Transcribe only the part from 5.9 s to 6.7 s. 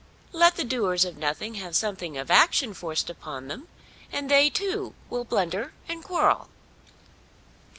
quarrel.